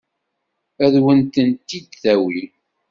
Ad 0.83 0.95
wen-tent-id-tawi? 1.03 2.43